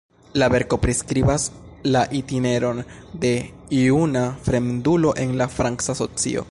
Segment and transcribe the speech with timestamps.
[0.43, 1.45] La verko priskribas
[1.95, 2.81] la itineron
[3.25, 3.33] de
[3.91, 6.39] juna fremdulo en la franca socio.